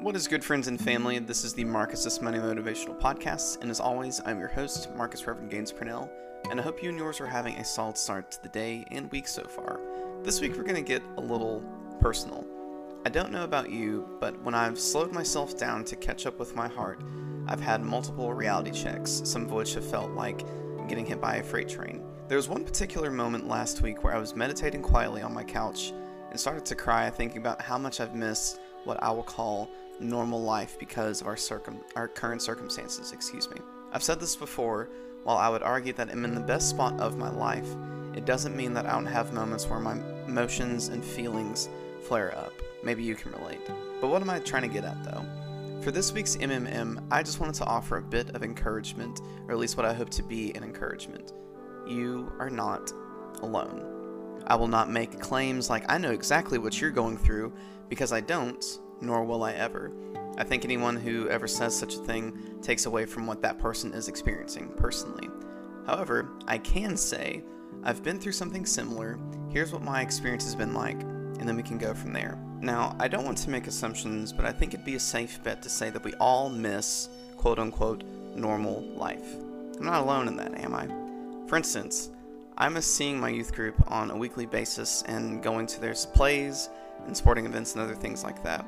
[0.00, 1.18] What is good, friends and family?
[1.18, 5.50] This is the Marcus's Monday Motivational Podcast, and as always, I'm your host, Marcus Reverend
[5.50, 6.10] Gaines Purnell,
[6.50, 9.12] and I hope you and yours are having a solid start to the day and
[9.12, 9.78] week so far.
[10.22, 11.62] This week, we're going to get a little
[12.00, 12.46] personal.
[13.04, 16.56] I don't know about you, but when I've slowed myself down to catch up with
[16.56, 17.02] my heart,
[17.46, 20.46] I've had multiple reality checks, some of which have felt like
[20.88, 22.02] getting hit by a freight train.
[22.26, 25.92] There was one particular moment last week where I was meditating quietly on my couch
[26.30, 29.68] and started to cry thinking about how much I've missed what I will call
[30.00, 33.56] normal life because of our circum our current circumstances, excuse me.
[33.92, 34.88] I've said this before,
[35.24, 37.68] while I would argue that I'm in the best spot of my life,
[38.14, 41.68] it doesn't mean that I don't have moments where my emotions and feelings
[42.02, 42.52] flare up.
[42.82, 43.60] Maybe you can relate.
[44.00, 45.24] But what am I trying to get at though?
[45.82, 49.58] For this week's MMM, I just wanted to offer a bit of encouragement, or at
[49.58, 51.32] least what I hope to be an encouragement.
[51.86, 52.92] You are not
[53.40, 54.42] alone.
[54.46, 57.52] I will not make claims like I know exactly what you're going through
[57.88, 58.62] because I don't,
[59.00, 59.90] nor will I ever.
[60.36, 63.92] I think anyone who ever says such a thing takes away from what that person
[63.92, 65.28] is experiencing personally.
[65.86, 67.42] However, I can say,
[67.82, 69.18] I've been through something similar,
[69.50, 72.38] here's what my experience has been like, and then we can go from there.
[72.60, 75.62] Now, I don't want to make assumptions, but I think it'd be a safe bet
[75.62, 78.04] to say that we all miss quote unquote
[78.34, 79.36] normal life.
[79.78, 80.86] I'm not alone in that, am I?
[81.48, 82.10] For instance,
[82.58, 86.68] I miss seeing my youth group on a weekly basis and going to their plays
[87.06, 88.66] and sporting events and other things like that.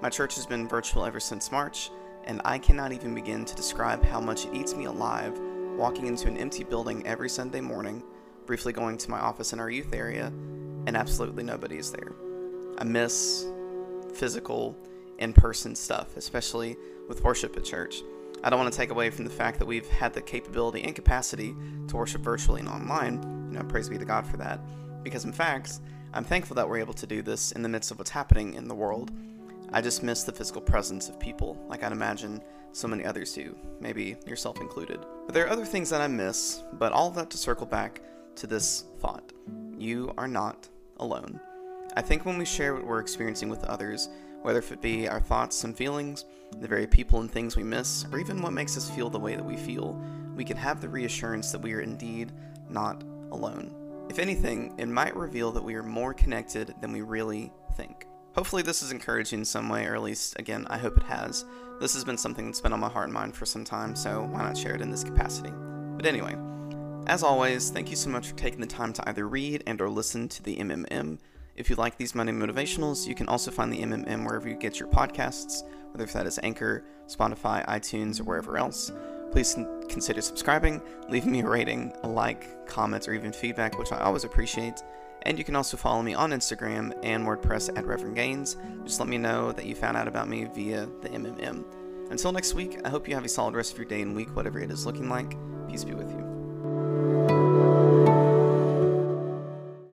[0.00, 1.90] My church has been virtual ever since March,
[2.24, 5.36] and I cannot even begin to describe how much it eats me alive
[5.76, 8.04] walking into an empty building every Sunday morning,
[8.46, 10.26] briefly going to my office in our youth area,
[10.86, 12.12] and absolutely nobody is there.
[12.78, 13.44] I miss
[14.14, 14.76] physical,
[15.18, 16.76] in person stuff, especially
[17.08, 18.02] with worship at church.
[18.44, 20.94] I don't want to take away from the fact that we've had the capability and
[20.94, 21.56] capacity
[21.88, 23.20] to worship virtually and online.
[23.50, 24.60] You know, praise be to God for that.
[25.02, 25.80] Because in fact,
[26.14, 28.68] I'm thankful that we're able to do this in the midst of what's happening in
[28.68, 29.10] the world
[29.72, 33.56] I just miss the physical presence of people, like I'd imagine so many others do,
[33.80, 35.00] maybe yourself included.
[35.26, 38.00] But there are other things that I miss, but all that to circle back
[38.36, 39.32] to this thought
[39.76, 41.40] you are not alone.
[41.96, 44.08] I think when we share what we're experiencing with others,
[44.42, 46.24] whether if it be our thoughts and feelings,
[46.60, 49.34] the very people and things we miss, or even what makes us feel the way
[49.34, 50.00] that we feel,
[50.34, 52.32] we can have the reassurance that we are indeed
[52.68, 53.74] not alone.
[54.08, 57.87] If anything, it might reveal that we are more connected than we really think.
[58.38, 61.44] Hopefully, this is encouraging in some way, or at least, again, I hope it has.
[61.80, 64.28] This has been something that's been on my heart and mind for some time, so
[64.30, 65.50] why not share it in this capacity?
[65.96, 66.36] But anyway,
[67.08, 69.90] as always, thank you so much for taking the time to either read and or
[69.90, 71.18] listen to the MMM.
[71.56, 74.78] If you like these Monday motivationals, you can also find the MMM wherever you get
[74.78, 78.92] your podcasts, whether that is Anchor, Spotify, iTunes, or wherever else.
[79.32, 83.98] Please consider subscribing, leaving me a rating, a like, comments, or even feedback, which I
[83.98, 84.80] always appreciate.
[85.22, 88.56] And you can also follow me on Instagram and WordPress at Reverend Gaines.
[88.84, 91.64] Just let me know that you found out about me via the MMM.
[92.10, 94.34] Until next week, I hope you have a solid rest of your day and week,
[94.34, 95.36] whatever it is looking like.
[95.68, 96.27] Peace be with you.